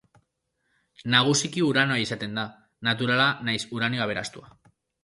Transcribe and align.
Nagusiki 1.15 1.63
uranioa 1.67 2.01
izaten 2.07 2.35
da, 2.43 2.47
naturala 2.91 3.31
nahiz 3.47 3.65
uranio 3.79 4.07
aberastua. 4.09 4.55